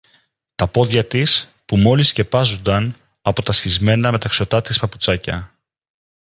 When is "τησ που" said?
1.05-1.77